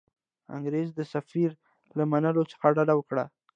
[0.55, 1.51] انګرېز د سفیر
[1.97, 3.25] له منلو څخه ډډه وکړي.